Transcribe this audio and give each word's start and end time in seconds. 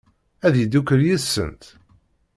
Ad 0.45 0.55
yeddukel 0.57 1.01
yid-sent? 1.07 1.63